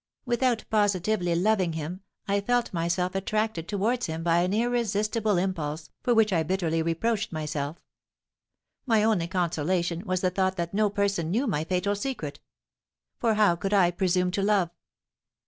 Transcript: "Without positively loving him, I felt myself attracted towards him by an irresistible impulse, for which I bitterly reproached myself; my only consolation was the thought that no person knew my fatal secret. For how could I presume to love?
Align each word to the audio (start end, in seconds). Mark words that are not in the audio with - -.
"Without 0.25 0.63
positively 0.71 1.35
loving 1.35 1.73
him, 1.73 2.01
I 2.27 2.41
felt 2.41 2.73
myself 2.73 3.13
attracted 3.13 3.67
towards 3.67 4.07
him 4.07 4.23
by 4.23 4.39
an 4.39 4.51
irresistible 4.51 5.37
impulse, 5.37 5.91
for 6.01 6.15
which 6.15 6.33
I 6.33 6.41
bitterly 6.41 6.81
reproached 6.81 7.31
myself; 7.31 7.77
my 8.87 9.03
only 9.03 9.27
consolation 9.27 10.03
was 10.07 10.21
the 10.21 10.31
thought 10.31 10.55
that 10.57 10.73
no 10.73 10.89
person 10.89 11.29
knew 11.29 11.45
my 11.45 11.63
fatal 11.65 11.93
secret. 11.95 12.39
For 13.19 13.35
how 13.35 13.55
could 13.55 13.75
I 13.75 13.91
presume 13.91 14.31
to 14.31 14.41
love? 14.41 14.71